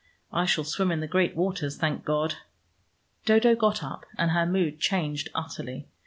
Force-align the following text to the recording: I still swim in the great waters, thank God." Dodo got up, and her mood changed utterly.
I 0.33 0.47
still 0.47 0.63
swim 0.63 0.91
in 0.91 0.99
the 0.99 1.05
great 1.05 1.35
waters, 1.35 1.77
thank 1.77 2.03
God." 2.03 2.37
Dodo 3.25 3.53
got 3.53 3.83
up, 3.83 4.07
and 4.17 4.31
her 4.31 4.47
mood 4.47 4.79
changed 4.79 5.29
utterly. 5.35 5.87